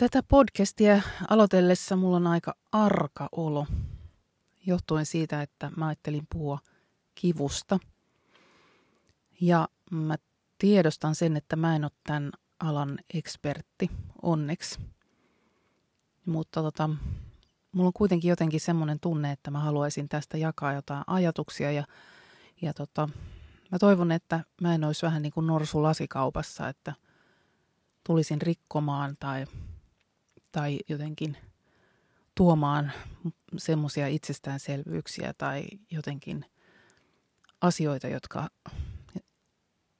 [0.00, 3.66] Tätä podcastia aloitellessa mulla on aika arka olo,
[4.66, 6.58] johtuen siitä, että mä ajattelin puhua
[7.14, 7.78] kivusta.
[9.40, 10.16] Ja mä
[10.58, 13.90] tiedostan sen, että mä en ole tämän alan ekspertti,
[14.22, 14.78] onneksi.
[16.26, 16.90] Mutta tota,
[17.72, 21.84] mulla on kuitenkin jotenkin semmoinen tunne, että mä haluaisin tästä jakaa jotain ajatuksia ja,
[22.62, 23.08] ja tota,
[23.72, 26.94] mä toivon, että mä en olisi vähän niin kuin norsu lasikaupassa, että
[28.06, 29.46] tulisin rikkomaan tai
[30.52, 31.36] tai jotenkin
[32.34, 32.92] tuomaan
[33.58, 36.44] semmoisia itsestäänselvyyksiä tai jotenkin
[37.60, 38.48] asioita, jotka,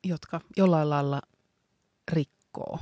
[0.04, 1.22] jotka jollain lailla
[2.12, 2.78] rikkoo.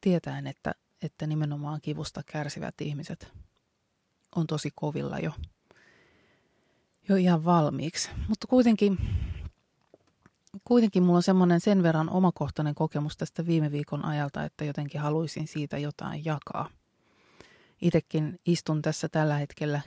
[0.00, 3.32] Tietäen, että, että nimenomaan kivusta kärsivät ihmiset
[4.36, 5.32] on tosi kovilla jo,
[7.08, 8.10] jo ihan valmiiksi.
[8.28, 8.98] Mutta kuitenkin,
[10.64, 15.48] kuitenkin mulla on semmoinen sen verran omakohtainen kokemus tästä viime viikon ajalta, että jotenkin haluaisin
[15.48, 16.68] siitä jotain jakaa.
[17.82, 19.80] Itekin istun tässä tällä hetkellä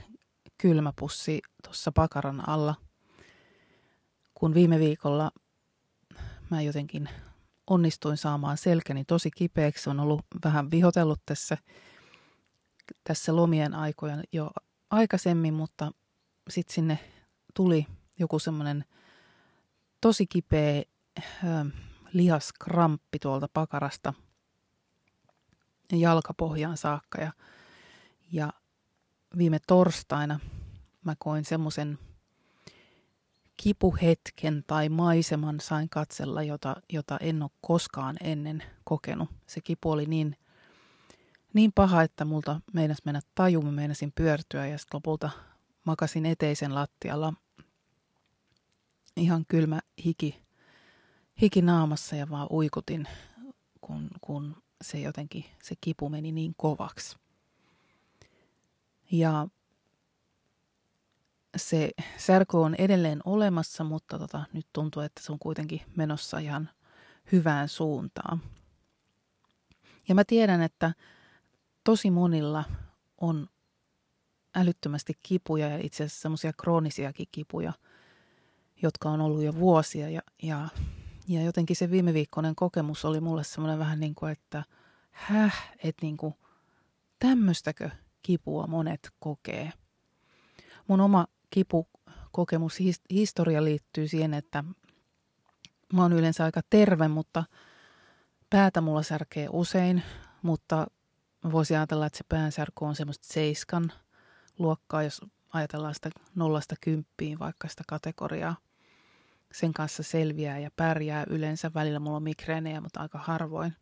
[0.58, 2.74] kylmäpussi tuossa pakaran alla,
[4.34, 5.30] kun viime viikolla
[6.50, 7.08] mä jotenkin
[7.66, 9.90] onnistuin saamaan selkäni tosi kipeäksi.
[9.90, 11.58] On ollut vähän vihotellut tässä,
[13.04, 14.50] tässä lomien aikojen jo
[14.90, 15.92] aikaisemmin, mutta
[16.50, 16.98] sitten sinne
[17.54, 17.86] tuli
[18.18, 18.84] joku semmoinen–
[20.04, 20.82] tosi kipeä
[21.18, 21.66] äh,
[22.12, 24.14] lihaskramppi tuolta pakarasta
[25.92, 27.20] jalkapohjaan saakka.
[27.20, 27.32] Ja,
[28.32, 28.52] ja
[29.38, 30.40] viime torstaina
[31.04, 31.98] mä koin semmoisen
[33.56, 39.28] kipuhetken tai maiseman sain katsella, jota, jota en ole koskaan ennen kokenut.
[39.46, 40.36] Se kipu oli niin,
[41.52, 45.30] niin paha, että multa meinas mennä taju, mä meinasin pyörtyä ja sitten lopulta
[45.84, 47.32] makasin eteisen lattialla
[49.16, 50.42] ihan kylmä hiki,
[51.40, 53.08] hiki naamassa ja vaan uikutin,
[53.80, 57.16] kun, kun se jotenkin, se kipu meni niin kovaksi.
[59.10, 59.48] Ja
[61.56, 66.70] se särky on edelleen olemassa, mutta tota, nyt tuntuu, että se on kuitenkin menossa ihan
[67.32, 68.42] hyvään suuntaan.
[70.08, 70.92] Ja mä tiedän, että
[71.84, 72.64] tosi monilla
[73.20, 73.48] on
[74.54, 77.72] älyttömästi kipuja ja itse asiassa semmoisia kroonisiakin kipuja–
[78.86, 80.08] jotka on ollut jo vuosia.
[80.08, 80.68] Ja, ja,
[81.28, 84.64] ja jotenkin se viime viikkoinen kokemus oli mulle semmoinen vähän niin kuin, että
[85.10, 86.34] häh, että niin kuin
[87.18, 87.90] tämmöistäkö
[88.22, 89.72] kipua monet kokee.
[90.88, 92.78] Mun oma kipukokemus,
[93.10, 94.64] historia liittyy siihen, että
[95.92, 97.44] mä oon yleensä aika terve, mutta
[98.50, 100.02] päätä mulla särkee usein,
[100.42, 100.86] mutta
[101.52, 103.92] voisi ajatella, että se päänsärky on semmoista seiskan
[104.58, 105.20] luokkaa, jos
[105.52, 108.56] ajatellaan sitä nollasta kymppiin vaikka sitä kategoriaa.
[109.54, 111.70] Sen kanssa selviää ja pärjää yleensä.
[111.74, 113.76] Välillä mulla on migreenejä, mutta aika harvoin.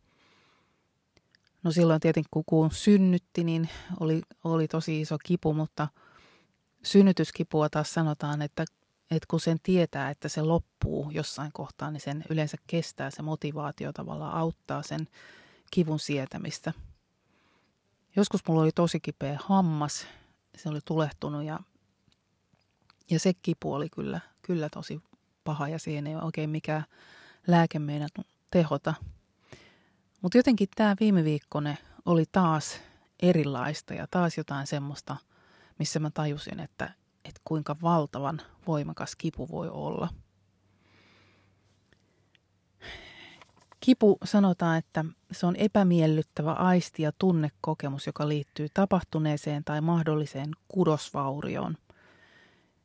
[1.62, 3.68] No silloin tietenkin kun synnytti, niin
[4.00, 5.88] oli, oli tosi iso kipu, mutta
[6.82, 8.64] synnytyskipua taas sanotaan, että,
[9.10, 13.92] että kun sen tietää, että se loppuu jossain kohtaa, niin sen yleensä kestää se motivaatio
[13.92, 15.08] tavallaan auttaa sen
[15.70, 16.72] kivun sietämistä.
[18.16, 20.06] Joskus mulla oli tosi kipeä hammas,
[20.56, 21.60] se oli tulehtunut ja,
[23.10, 25.02] ja se kipu oli kyllä, kyllä tosi
[25.44, 26.84] paha ja siihen ei oikein mikään
[27.46, 28.08] lääke meidän
[28.50, 28.94] tehota.
[30.22, 32.80] Mutta jotenkin tämä viime viikkone oli taas
[33.22, 35.16] erilaista ja taas jotain semmoista,
[35.78, 36.90] missä mä tajusin, että,
[37.24, 40.08] että kuinka valtavan voimakas kipu voi olla.
[43.80, 51.76] Kipu sanotaan, että se on epämiellyttävä aisti ja tunnekokemus, joka liittyy tapahtuneeseen tai mahdolliseen kudosvaurioon–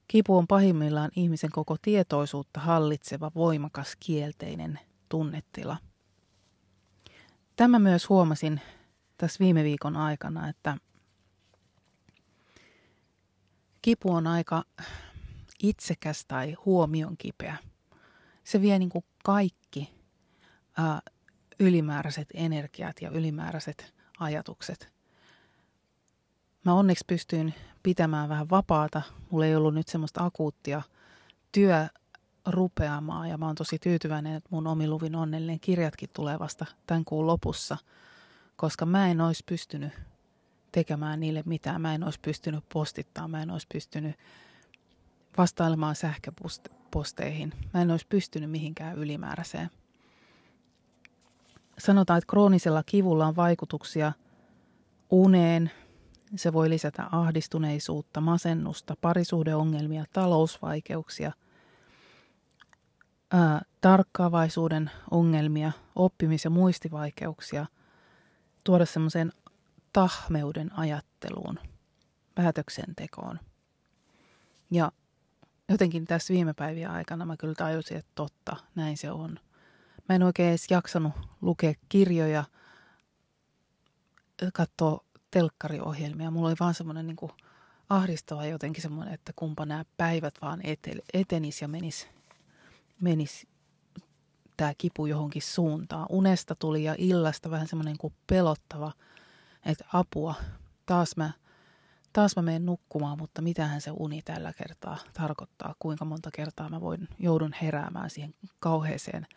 [0.08, 5.78] Kipu on pahimmillaan ihmisen koko tietoisuutta hallitseva voimakas kielteinen tunnetila.
[7.56, 8.62] Tämä myös huomasin
[9.18, 10.78] tässä viime viikon aikana, että
[13.82, 14.64] kipu on aika
[15.64, 17.58] itsekäs tai huomion kipeä.
[18.44, 19.94] Se vie niin kuin kaikki
[20.78, 21.02] ää,
[21.60, 24.94] ylimääräiset energiat ja ylimääräiset ajatukset.
[26.66, 27.54] Mä onneksi pystyin
[27.88, 29.02] pitämään vähän vapaata.
[29.30, 30.82] Mulla ei ollut nyt semmoista akuuttia
[31.52, 31.88] työ
[32.46, 37.28] rupeamaan ja mä oon tosi tyytyväinen, että mun omiluvin onnellinen kirjatkin tulee vasta tämän kuun
[37.28, 37.78] lopussa,
[38.56, 39.94] koska mä en olisi pystynyt
[40.72, 41.82] tekemään niille mitään.
[41.82, 44.16] Mä en olisi pystynyt postittamaan, mä en olisi pystynyt
[45.38, 47.54] vastailemaan sähköposteihin.
[47.74, 49.70] Mä en olisi pystynyt mihinkään ylimääräiseen.
[51.78, 54.12] Sanotaan, että kroonisella kivulla on vaikutuksia
[55.10, 55.72] uneen.
[56.36, 61.32] Se voi lisätä ahdistuneisuutta, masennusta, parisuhdeongelmia, talousvaikeuksia,
[63.32, 67.66] ää, tarkkaavaisuuden ongelmia, oppimis- ja muistivaikeuksia,
[68.64, 69.34] tuoda semmoisen
[69.94, 71.60] tahmeuden ajatteluun,
[72.36, 73.40] päätöksentekoon.
[74.72, 74.92] Ja
[75.70, 79.40] jotenkin tässä viime päivien aikana mä kyllä tajusin, että totta, näin se on.
[80.10, 82.44] Mä en oikein edes jaksanut lukea kirjoja,
[84.54, 86.32] katsoa telkkariohjelmia.
[86.32, 87.32] Mulla oli vaan semmoinen niin
[87.90, 90.62] ahdistava jotenkin semmoinen, että kumpa nämä päivät vaan
[91.14, 92.08] etenis ja menis,
[93.02, 93.48] menis
[94.58, 96.06] tämä kipu johonkin suuntaan.
[96.10, 98.92] Unesta tuli ja illasta vähän semmoinen kuin pelottava,
[99.66, 100.36] että apua,
[100.86, 101.32] taas mä–
[102.18, 106.82] taas mä menen nukkumaan, mutta mitähän se uni tällä kertaa tarkoittaa, kuinka monta kertaa mä
[106.82, 109.28] voin, joudun heräämään siihen kauheeseen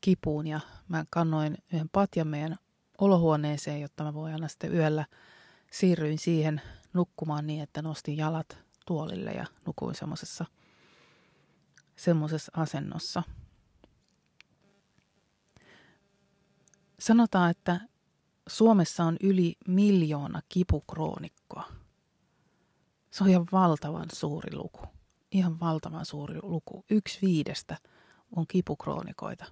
[0.00, 2.56] kipuun ja mä kannoin yhden patjan meidän
[2.98, 5.06] olohuoneeseen, jotta mä voin aina sitten yöllä
[5.70, 6.60] siirryin siihen
[6.92, 10.44] nukkumaan niin, että nostin jalat tuolille ja nukuin semmoisessa
[11.96, 13.22] semmoisessa asennossa.
[16.98, 17.80] Sanotaan, että
[18.48, 21.64] Suomessa on yli miljoona kipukroonikkoa.
[23.10, 24.80] Se on ihan valtavan suuri luku.
[25.32, 26.84] Ihan valtavan suuri luku.
[26.90, 27.76] Yksi viidestä
[28.36, 29.44] on kipukroonikoita.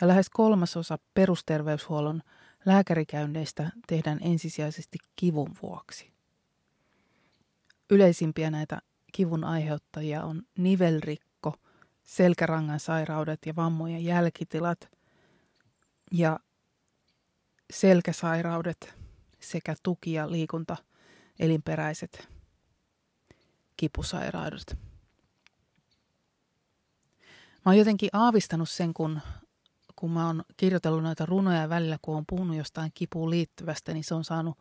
[0.00, 2.22] Ja lähes kolmasosa perusterveyshuollon
[2.66, 6.12] lääkärikäynneistä tehdään ensisijaisesti kivun vuoksi.
[7.90, 8.82] Yleisimpiä näitä
[9.12, 11.54] kivun aiheuttajia on nivelrikko,
[12.02, 14.90] selkärangan sairaudet ja vammojen jälkitilat
[16.12, 16.40] ja
[17.72, 18.94] selkäsairaudet
[19.40, 20.76] sekä tuki- ja liikunta
[21.38, 22.28] elinperäiset
[23.76, 24.78] kipusairaudet.
[27.64, 29.20] Mä oon jotenkin aavistanut sen, kun,
[30.04, 34.14] kun mä oon kirjoitellut noita runoja välillä, kun on puhunut jostain kipuun liittyvästä, niin se
[34.14, 34.58] on saanut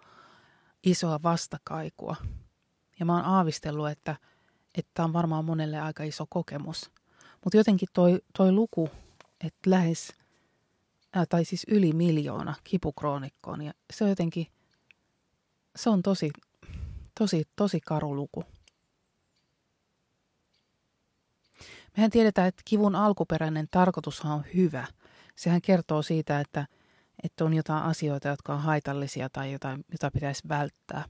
[0.83, 2.15] isoa vastakaikua.
[2.99, 4.15] Ja mä oon aavistellut, että
[4.93, 6.91] tämä on varmaan monelle aika iso kokemus.
[7.43, 8.89] Mutta jotenkin toi, toi luku,
[9.43, 10.13] että lähes
[11.13, 13.61] ää, tai siis yli miljoona kipukroonikkoon.
[13.61, 14.47] Ja se on jotenkin,
[15.75, 16.29] se on tosi,
[17.19, 18.43] tosi, tosi karu luku.
[21.97, 24.87] Mehän tiedetään, että kivun alkuperäinen tarkoitushan on hyvä.
[25.35, 26.67] Sehän kertoo siitä, että,
[27.23, 31.05] että on jotain asioita, jotka on haitallisia tai jotain, jota pitäisi välttää.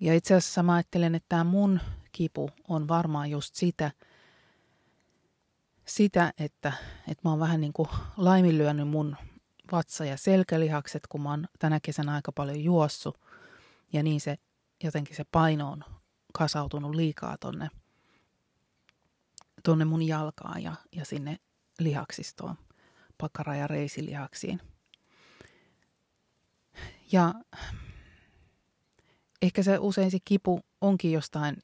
[0.00, 1.80] Ja itse asiassa mä ajattelen, että tämä mun
[2.12, 3.90] kipu on varmaan just sitä,
[5.86, 6.72] sitä, että,
[7.08, 9.16] että mä oon vähän niin kuin laiminlyönyt mun
[9.72, 13.20] vatsa- ja selkälihakset, kun mä oon tänä kesänä aika paljon juossut.
[13.92, 14.36] Ja niin se
[14.84, 15.84] jotenkin se paino on
[16.32, 17.68] kasautunut liikaa tonne,
[19.62, 21.38] tonne mun jalkaan ja, ja sinne
[21.78, 22.58] lihaksistoon,
[23.18, 24.60] pakara- ja reisilihaksiin.
[27.12, 27.34] Ja
[29.42, 31.56] ehkä se usein se kipu onkin jostain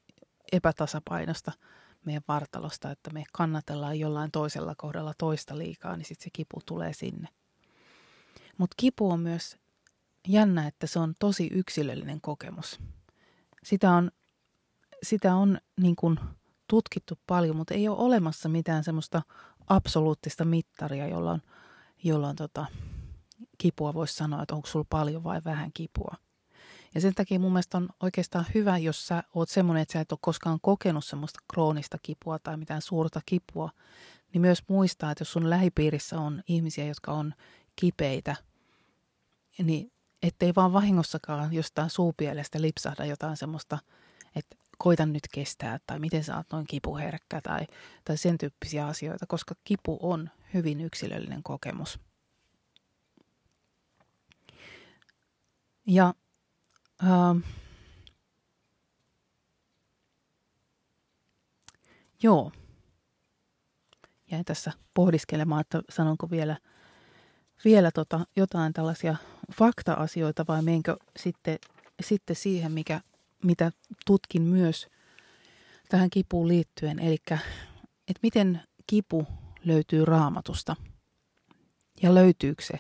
[0.53, 1.53] epätasapainosta–
[2.05, 6.93] meidän vartalosta, että me kannatellaan jollain toisella kohdalla toista liikaa, niin sitten se kipu tulee
[6.93, 7.29] sinne.
[8.59, 9.57] Mutta kipu on myös
[10.29, 12.81] jännä, että se on tosi yksilöllinen kokemus.
[13.65, 14.11] Sitä on,
[15.03, 16.21] sitä on niin kuin
[16.69, 19.23] tutkittu paljon, mutta ei ole olemassa mitään semmoista
[19.67, 21.09] absoluuttista mittaria,
[22.03, 22.67] jolla on tota,
[23.59, 26.17] kipua voisi sanoa, että onko sulla paljon vai vähän kipua.
[26.95, 30.13] Ja sen takia mun mielestä on oikeastaan hyvä, jos sä oot semmoinen, että sä et
[30.13, 33.71] ole koskaan kokenut semmoista kroonista kipua tai mitään suurta kipua,
[34.33, 37.35] niin myös muistaa, että jos sun lähipiirissä on ihmisiä, jotka on
[37.77, 38.37] kipeitä,
[39.59, 39.93] niin
[40.23, 43.79] ettei vaan vahingossakaan jostain suupielestä lipsahda jotain semmoista,
[44.79, 47.67] koitan nyt kestää tai miten sä oot noin kipuherkkä tai,
[48.05, 52.01] tai sen tyyppisiä asioita, koska kipu on hyvin yksilöllinen kokemus.
[55.87, 56.15] Ja
[57.03, 57.43] Uh,
[62.23, 62.53] joo.
[64.31, 66.57] Jäin tässä pohdiskelemaan, että sanonko vielä,
[67.65, 69.17] vielä tota jotain tällaisia
[69.55, 71.59] fakta-asioita vai menkö sitten,
[72.03, 73.01] sitten siihen, mikä,
[73.45, 73.73] mitä
[74.07, 74.87] tutkin myös
[75.89, 76.99] tähän kipuun liittyen.
[76.99, 77.17] Eli
[78.09, 79.27] että miten kipu
[79.65, 80.77] löytyy raamatusta
[82.03, 82.79] ja löytyykö se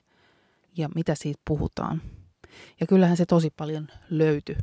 [0.76, 2.02] ja mitä siitä puhutaan.
[2.80, 4.56] Ja kyllähän se tosi paljon löytyy.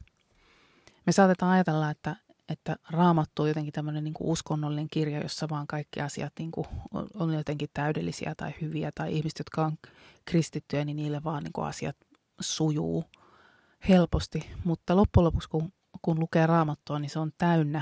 [1.05, 2.15] Me saatetaan ajatella, että,
[2.49, 7.07] että raamattu on jotenkin tämmöinen niin uskonnollinen kirja, jossa vaan kaikki asiat niin kuin on,
[7.13, 8.91] on jotenkin täydellisiä tai hyviä.
[8.95, 9.77] Tai ihmiset, jotka on
[10.25, 11.95] kristittyjä, niin niille vaan niin kuin asiat
[12.39, 13.05] sujuu
[13.89, 14.49] helposti.
[14.63, 17.81] Mutta loppujen lopuksi, kun, kun lukee raamattua, niin se on täynnä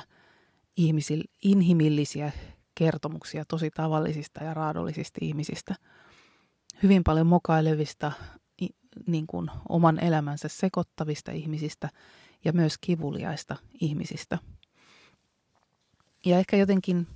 [0.77, 2.31] ihmisil, inhimillisiä
[2.75, 5.75] kertomuksia tosi tavallisista ja raadollisista ihmisistä.
[6.83, 8.11] Hyvin paljon mokailevista,
[9.07, 11.89] niin kuin oman elämänsä sekoittavista ihmisistä
[12.45, 14.37] ja myös kivuliaista ihmisistä.
[16.25, 17.07] Ja ehkä jotenkin,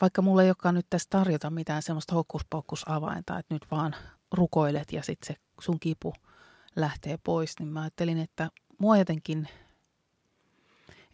[0.00, 3.94] vaikka mulla ei olekaan nyt tässä tarjota mitään semmoista hokkuspokkusavainta, että nyt vaan
[4.32, 6.12] rukoilet ja sitten se sun kipu
[6.76, 9.48] lähtee pois, niin mä ajattelin, että mua jotenkin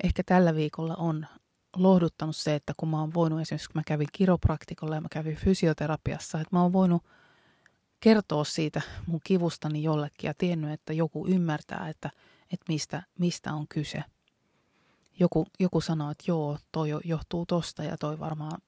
[0.05, 1.27] ehkä tällä viikolla on
[1.77, 5.37] lohduttanut se, että kun mä oon voinut esimerkiksi, kun mä kävin kiropraktikolla ja mä kävin
[5.37, 7.03] fysioterapiassa, että mä oon voinut
[8.01, 12.11] kertoa siitä mun kivustani jollekin ja tiennyt, että joku ymmärtää, että,
[12.53, 14.05] että mistä, mistä on kyse.
[15.19, 18.63] Joku, joku sanoo, että joo, toi johtuu tosta ja toi varmaan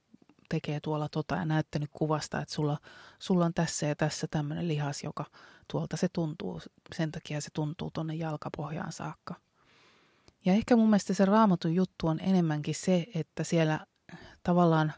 [0.52, 2.78] tekee tuolla tota ja näyttänyt kuvasta, että sulla,
[3.18, 5.24] sulla on tässä ja tässä tämmöinen lihas, joka
[5.72, 6.60] tuolta se tuntuu,
[6.94, 9.34] sen takia se tuntuu tonne jalkapohjaan saakka.
[10.44, 13.86] Ja ehkä mun mielestä se raamatun juttu on enemmänkin se, että siellä
[14.42, 14.92] tavallaan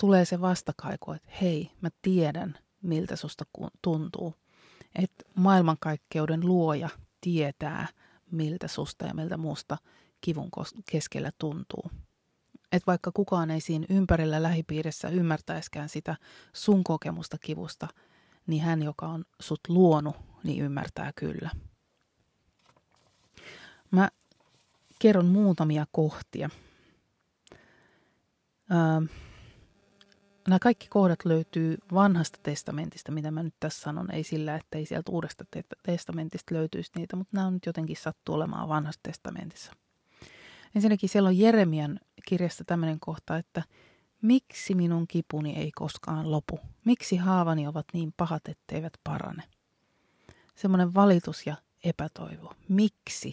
[0.00, 3.44] tulee se vastakaiku, että hei, mä tiedän, miltä susta
[3.82, 4.34] tuntuu.
[4.94, 6.88] Että maailmankaikkeuden luoja
[7.20, 7.88] tietää,
[8.30, 9.78] miltä susta ja miltä muusta
[10.20, 10.48] kivun
[10.90, 11.90] keskellä tuntuu.
[12.72, 16.16] Et vaikka kukaan ei siinä ympärillä lähipiirissä ymmärtäiskään sitä
[16.52, 17.88] sun kokemusta kivusta,
[18.46, 21.50] niin hän, joka on sut luonut, niin ymmärtää kyllä.
[23.90, 24.08] Mä
[24.98, 26.50] kerron muutamia kohtia.
[28.70, 29.16] Öö,
[30.48, 34.10] nämä kaikki kohdat löytyy vanhasta testamentista, mitä mä nyt tässä sanon.
[34.10, 35.44] Ei sillä, että ei sieltä uudesta
[35.82, 39.72] testamentista löytyisi niitä, mutta nämä on nyt jotenkin sattu olemaan vanhassa testamentissa.
[40.74, 43.62] Ensinnäkin siellä on Jeremian kirjasta tämmöinen kohta, että
[44.22, 46.60] miksi minun kipuni ei koskaan lopu?
[46.84, 49.42] Miksi haavani ovat niin pahat, etteivät parane?
[50.54, 52.54] Semmoinen valitus ja epätoivo.
[52.68, 53.32] Miksi?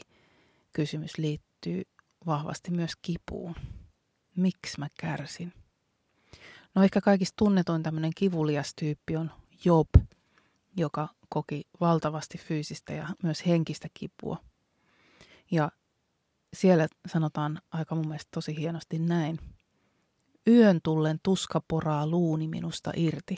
[0.73, 1.83] Kysymys liittyy
[2.25, 3.55] vahvasti myös kipuun.
[4.35, 5.53] Miksi mä kärsin?
[6.75, 9.31] No ehkä kaikista tunnetuin tämmöinen kivulias tyyppi on
[9.65, 9.87] Job,
[10.77, 14.37] joka koki valtavasti fyysistä ja myös henkistä kipua.
[15.51, 15.71] Ja
[16.55, 19.39] siellä sanotaan aika mun mielestä tosi hienosti näin.
[20.47, 23.38] Yön tullen tuska poraa luuni minusta irti.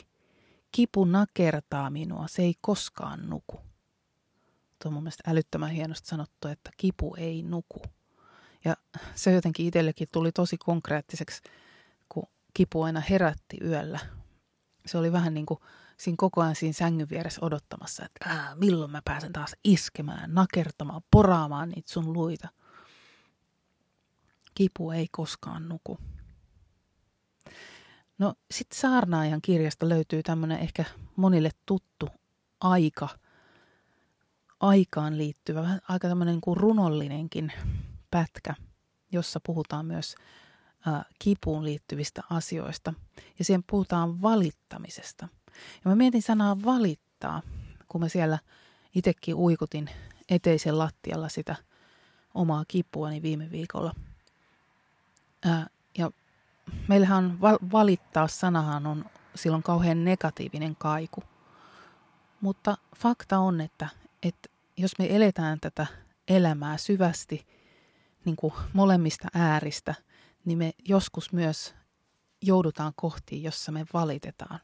[0.72, 3.56] Kipu nakertaa minua, se ei koskaan nuku.
[4.82, 7.82] Tuo on mun mielestä älyttömän hienosti sanottu, että kipu ei nuku.
[8.64, 8.76] Ja
[9.14, 11.42] se jotenkin itsellekin tuli tosi konkreettiseksi
[12.58, 13.98] kipu aina herätti yöllä.
[14.86, 15.60] Se oli vähän niin kuin
[15.96, 21.02] siinä koko ajan siinä sängyn vieressä odottamassa, että ää, milloin mä pääsen taas iskemään, nakertamaan,
[21.10, 22.48] poraamaan niitä sun luita.
[24.58, 25.98] Kipu ei koskaan nuku.
[28.18, 30.84] No sitten Saarnaajan kirjasta löytyy tämmöinen ehkä
[31.16, 32.08] monille tuttu
[32.60, 33.08] aika,
[34.60, 37.52] aikaan liittyvä, aika tämmöinen niin kuin runollinenkin
[38.10, 38.54] pätkä,
[39.12, 40.14] jossa puhutaan myös
[41.18, 42.94] kipuun liittyvistä asioista.
[43.38, 45.28] Ja siihen puhutaan valittamisesta.
[45.84, 47.42] Ja mä mietin sanaa valittaa,
[47.88, 48.38] kun mä siellä
[48.94, 49.90] itsekin uikutin
[50.28, 51.56] eteisen lattialla sitä
[52.34, 53.94] omaa kipuani viime viikolla.
[55.44, 55.66] Ää,
[55.98, 56.10] ja
[56.88, 57.38] meillähän on
[57.72, 59.04] valittaa sanahan on
[59.34, 61.22] silloin kauhean negatiivinen kaiku.
[62.40, 63.88] Mutta fakta on, että,
[64.22, 65.86] että jos me eletään tätä
[66.28, 67.46] elämää syvästi
[68.24, 69.94] niin kuin molemmista ääristä–
[70.48, 71.74] niin me joskus myös
[72.42, 74.60] joudutaan kohtiin, jossa me valitetaan.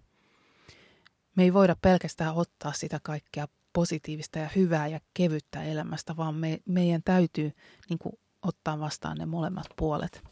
[1.36, 6.58] Me ei voida pelkästään ottaa sitä kaikkea positiivista ja hyvää ja kevyttä elämästä, vaan me,
[6.66, 7.52] meidän täytyy
[7.88, 10.22] niin kuin, ottaa vastaan ne molemmat puolet.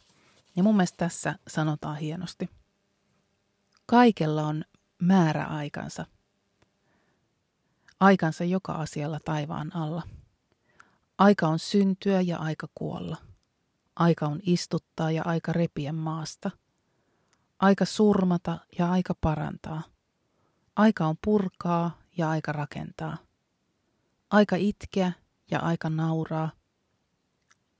[0.55, 2.49] Ja mun mielestä tässä sanotaan hienosti.
[3.85, 4.63] Kaikella on
[5.01, 6.05] määräaikansa.
[7.99, 10.01] Aikansa joka asialla taivaan alla.
[11.17, 13.17] Aika on syntyä ja aika kuolla–
[13.95, 16.51] Aika on istuttaa ja aika repiä maasta.
[17.59, 19.81] Aika surmata ja aika parantaa.
[20.75, 23.17] Aika on purkaa ja aika rakentaa.
[24.29, 25.11] Aika itkeä
[25.51, 26.51] ja aika nauraa.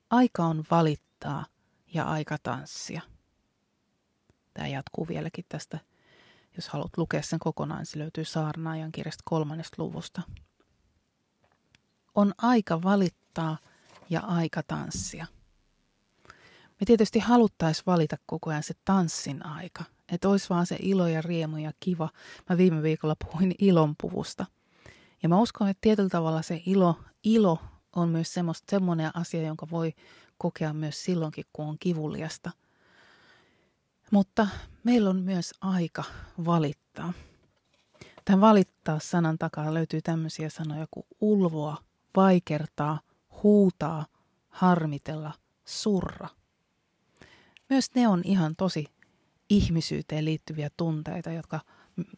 [0.09, 1.45] Aika on valittaa
[1.93, 3.01] ja aika tanssia.
[4.53, 5.79] Tämä jatkuu vieläkin tästä.
[6.55, 10.21] Jos haluat lukea sen kokonaan, se löytyy Saarnaajan kirjasta kolmannesta luvusta.
[12.15, 13.57] On aika valittaa
[14.09, 15.25] ja aika tanssia.
[16.79, 21.21] Me tietysti haluttaisiin valita koko ajan se tanssin aika, että olisi vaan se ilo ja
[21.21, 22.09] riemu ja kiva.
[22.49, 24.45] Mä viime viikolla puhuin ilonpuvusta.
[25.23, 27.59] Ja mä uskon, että tietyllä tavalla se ilo, ilo
[27.95, 28.33] on myös
[28.69, 29.93] semmoinen asia, jonka voi
[30.43, 32.51] kokea myös silloinkin, kun on kivuliasta.
[34.11, 34.47] Mutta
[34.83, 36.03] meillä on myös aika
[36.45, 37.13] valittaa.
[38.25, 41.77] Tämän valittaa sanan takaa löytyy tämmöisiä sanoja kuin ulvoa,
[42.15, 42.99] vaikertaa,
[43.43, 44.05] huutaa,
[44.49, 45.33] harmitella,
[45.65, 46.29] surra.
[47.69, 48.85] Myös ne on ihan tosi
[49.49, 51.59] ihmisyyteen liittyviä tunteita, jotka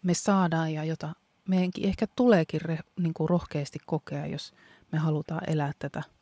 [0.03, 1.15] me saadaan ja jota
[1.47, 4.53] meidänkin ehkä tuleekin re, niin kuin rohkeasti kokea, jos
[4.91, 6.14] me halutaan elää tätä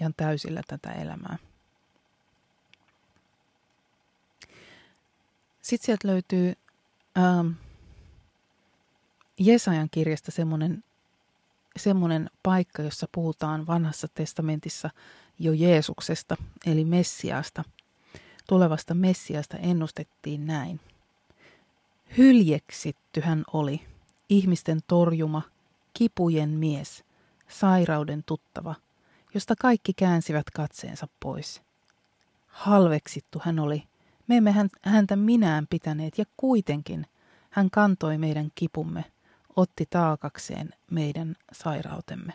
[0.00, 1.38] ihan täysillä tätä elämää.
[5.62, 6.54] Sitten sieltä löytyy
[7.18, 7.48] ähm,
[9.38, 10.84] Jesajan kirjasta semmoinen,
[11.76, 14.90] semmoinen paikka, jossa puhutaan vanhassa testamentissa
[15.38, 17.64] jo Jeesuksesta, eli Messiasta.
[18.48, 20.80] Tulevasta Messiasta ennustettiin näin.
[22.18, 23.86] Hyljeksitty hän oli,
[24.28, 25.42] ihmisten torjuma,
[25.94, 27.04] kipujen mies,
[27.48, 28.74] sairauden tuttava,
[29.34, 31.62] josta kaikki käänsivät katseensa pois.
[32.48, 33.82] Halveksittu hän oli,
[34.26, 37.06] me emme häntä minään pitäneet ja kuitenkin
[37.50, 39.04] hän kantoi meidän kipumme,
[39.56, 42.32] otti taakakseen meidän sairautemme.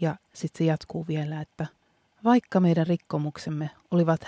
[0.00, 1.66] Ja sitten se jatkuu vielä, että
[2.24, 4.20] vaikka meidän rikkomuksemme olivat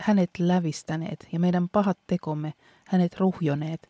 [0.00, 2.54] hänet lävistäneet ja meidän pahat tekomme
[2.86, 3.88] hänet ruhjoneet,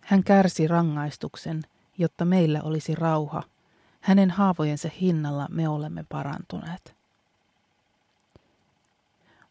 [0.00, 1.62] hän kärsi rangaistuksen,
[1.98, 3.42] jotta meillä olisi rauha.
[4.02, 6.96] Hänen haavojensa hinnalla me olemme parantuneet.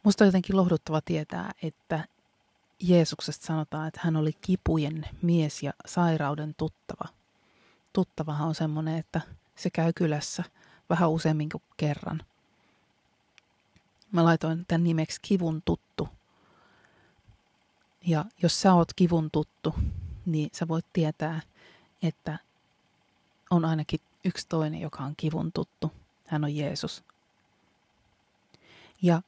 [0.03, 2.07] Musta on jotenkin lohduttava tietää, että
[2.79, 7.07] Jeesuksesta sanotaan, että hän oli kipujen mies ja sairauden tuttava.
[7.93, 9.21] Tuttavahan on semmoinen, että
[9.55, 10.43] se käy kylässä
[10.89, 12.21] vähän useammin kuin kerran.
[14.11, 16.09] Mä laitoin tämän nimeksi kivun tuttu.
[18.07, 19.75] Ja jos sä oot kivun tuttu,
[20.25, 21.41] niin sä voit tietää,
[22.03, 22.39] että
[23.49, 25.91] on ainakin yksi toinen, joka on kivun tuttu.
[26.27, 27.03] Hän on Jeesus.
[29.01, 29.21] Ja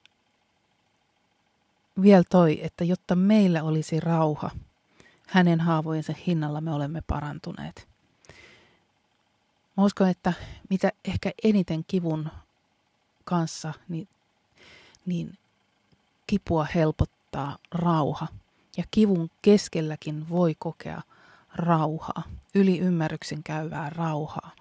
[2.02, 4.52] vielä toi, että jotta meillä olisi rauha,
[5.28, 7.88] hänen haavojensa hinnalla me olemme parantuneet.
[9.78, 10.34] Mä uskon, että
[10.70, 12.30] mitä ehkä eniten kivun
[13.26, 14.08] kanssa, niin,
[15.06, 15.38] niin
[16.28, 18.28] kipua helpottaa rauha.
[18.78, 21.02] Ja kivun keskelläkin voi kokea
[21.56, 22.24] rauhaa,
[22.56, 24.52] yli ymmärryksen käyvää rauhaa,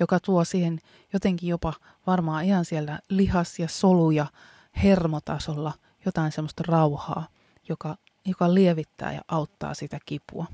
[0.00, 0.80] joka tuo siihen
[1.12, 1.72] jotenkin jopa
[2.06, 4.26] varmaan ihan siellä lihas- ja solu- ja
[4.82, 5.72] hermotasolla–
[6.08, 7.28] jotain semmoista rauhaa,
[7.68, 10.46] joka, joka lievittää ja auttaa sitä kipua.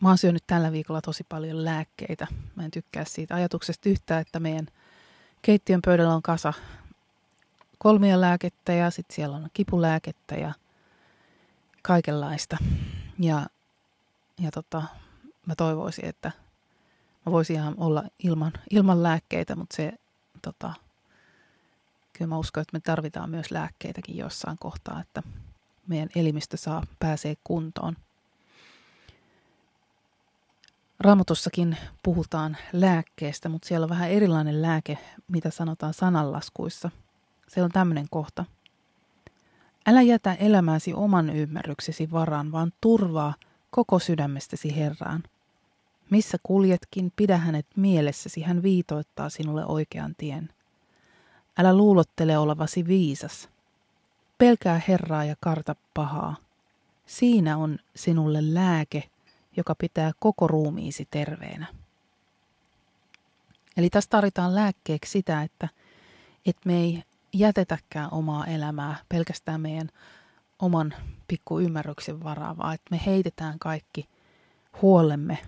[0.00, 2.26] Mä oon syönyt tällä viikolla tosi paljon lääkkeitä.
[2.56, 4.66] Mä en tykkää siitä ajatuksesta yhtään, että meidän
[5.42, 6.52] keittiön pöydällä on kasa
[7.78, 10.52] kolmia lääkettä ja sitten siellä on kipulääkettä ja
[11.82, 12.56] kaikenlaista.
[13.20, 13.46] Ja,
[14.38, 14.82] ja tota,
[15.46, 16.32] mä toivoisin, että
[17.26, 19.92] Mä voisin ihan olla ilman, ilman lääkkeitä, mutta se,
[20.42, 20.72] tota,
[22.12, 25.22] kyllä mä uskon, että me tarvitaan myös lääkkeitäkin jossain kohtaa, että
[25.86, 27.96] meidän elimistö saa pääsee kuntoon.
[31.00, 36.90] Raamatussakin puhutaan lääkkeestä, mutta siellä on vähän erilainen lääke, mitä sanotaan sananlaskuissa.
[37.48, 38.44] Se on tämmöinen kohta.
[39.86, 43.34] Älä jätä elämääsi oman ymmärryksesi varaan, vaan turvaa
[43.70, 45.22] koko sydämestäsi Herraan–
[46.10, 50.48] missä kuljetkin, pidä hänet mielessäsi, hän viitoittaa sinulle oikean tien.
[51.58, 53.48] Älä luulottele olevasi viisas.
[54.38, 56.36] Pelkää Herraa ja karta pahaa.
[57.06, 59.02] Siinä on sinulle lääke,
[59.56, 61.66] joka pitää koko ruumiisi terveenä.
[63.76, 65.68] Eli tässä tarvitaan lääkkeeksi sitä, että,
[66.46, 69.88] että me ei jätetäkään omaa elämää pelkästään meidän
[70.58, 70.94] oman
[71.28, 74.08] pikku ymmärryksen varaa, vaan että me heitetään kaikki
[74.82, 75.38] huolemme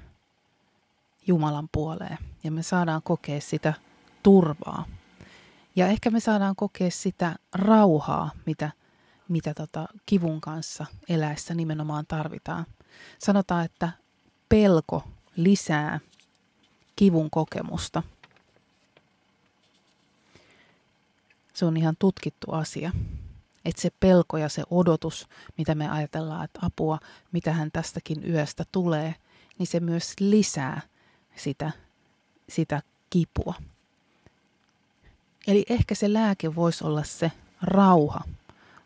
[1.26, 3.74] Jumalan puoleen ja me saadaan kokea sitä
[4.22, 4.84] turvaa.
[5.76, 8.70] Ja ehkä me saadaan kokea sitä rauhaa, mitä,
[9.28, 12.66] mitä tota kivun kanssa eläessä nimenomaan tarvitaan.
[13.18, 13.88] Sanotaan, että
[14.48, 15.04] pelko
[15.36, 16.00] lisää
[16.96, 18.02] kivun kokemusta.
[21.52, 22.92] Se on ihan tutkittu asia.
[23.64, 26.98] Että se pelko ja se odotus, mitä me ajatellaan, että apua,
[27.32, 29.14] mitä hän tästäkin yöstä tulee,
[29.58, 30.80] niin se myös lisää
[31.36, 31.72] sitä,
[32.48, 33.54] sitä kipua.
[35.46, 38.20] Eli ehkä se lääke voisi olla se rauha,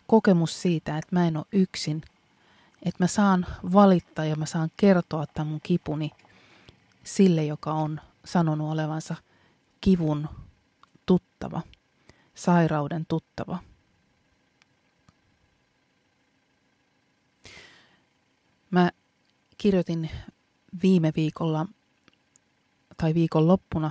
[0.06, 2.02] kokemus siitä, että mä en ole yksin,
[2.82, 6.10] että mä saan valittaa ja mä saan kertoa tämän mun kipuni
[7.04, 9.14] sille, joka on sanonut olevansa
[9.80, 10.28] kivun
[11.06, 11.62] tuttava,
[12.36, 13.58] sairauden tuttava.
[18.70, 18.90] Mä
[19.58, 20.10] kirjoitin
[20.82, 21.66] viime viikolla
[22.96, 23.90] tai viikon loppuna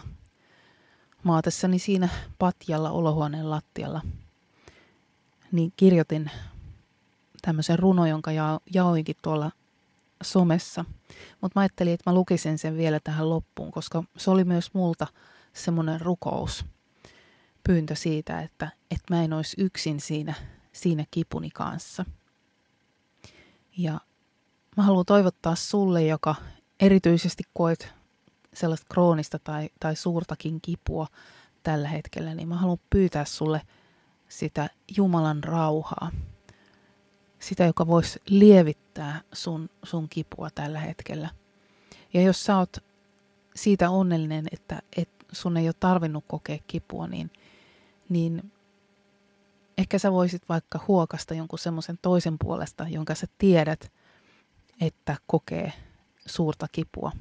[1.24, 4.02] maatessani siinä patjalla olohuoneen lattialla,
[5.52, 6.32] niin kirjoitin
[7.42, 9.52] tämmöisen runo, jonka ja, jaoinkin tuolla
[10.24, 10.86] somessa.
[11.42, 15.08] Mutta mä ajattelin, että mä lukisin sen vielä tähän loppuun, koska se oli myös multa
[15.54, 16.66] semmoinen rukous,
[17.68, 20.34] pyyntö siitä, että, että mä en olisi yksin siinä,
[20.72, 22.06] siinä kipuni kanssa.
[23.78, 24.00] Ja
[24.78, 26.36] mä haluan toivottaa sulle, joka
[26.80, 27.94] erityisesti koet
[28.54, 31.08] sellaista kroonista tai, tai suurtakin kipua
[31.64, 33.62] tällä hetkellä, niin mä haluan pyytää sulle
[34.30, 36.12] sitä Jumalan rauhaa.
[37.40, 41.30] Sitä, joka voisi lievittää sun, sun kipua tällä hetkellä.
[42.14, 42.78] Ja jos sä oot
[43.56, 47.32] siitä onnellinen, että, että sun ei ole tarvinnut kokea kipua, niin,
[48.10, 48.52] niin
[49.78, 53.92] ehkä sä voisit vaikka huokasta jonkun semmoisen toisen puolesta, jonka sä tiedät,
[54.82, 55.74] että kokee
[56.26, 57.12] suurta kipua.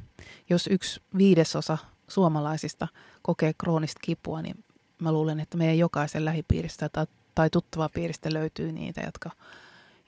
[0.50, 2.88] Jos yksi viidesosa suomalaisista
[3.22, 4.64] kokee kroonista kipua, niin
[4.98, 7.50] mä luulen, että meidän jokaisen lähipiiristä tai, tai
[7.92, 9.30] piiristä löytyy niitä, jotka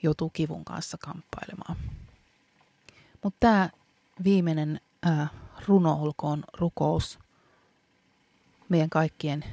[0.03, 1.77] joutuu kivun kanssa kamppailemaan.
[3.23, 3.69] Mutta tämä
[4.23, 5.27] viimeinen ää,
[5.67, 7.19] runo olkoon rukous
[8.69, 9.45] meidän kaikkien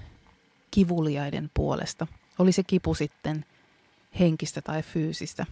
[0.75, 2.07] kivuliaiden puolesta.
[2.39, 3.45] Oli se kipu sitten
[4.21, 5.47] henkistä tai fyysistä.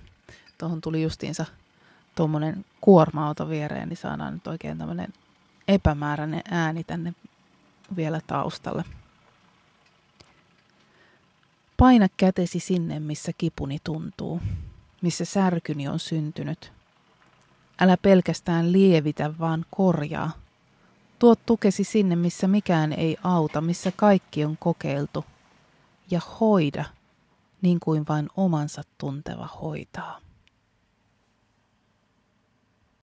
[0.58, 1.46] Tuohon tuli justiinsa
[2.14, 5.12] tuommoinen kuorma-auto viereen, niin saadaan nyt oikein tämmöinen
[5.68, 7.14] epämääräinen ääni tänne
[7.96, 8.84] vielä taustalle.
[11.76, 14.40] Paina kätesi sinne, missä kipuni tuntuu,
[15.02, 16.72] missä särkyni on syntynyt.
[17.80, 20.41] Älä pelkästään lievitä, vaan korjaa.
[21.22, 25.24] Tuo tukesi sinne, missä mikään ei auta, missä kaikki on kokeiltu.
[26.10, 26.84] Ja hoida,
[27.60, 30.20] niin kuin vain omansa tunteva hoitaa.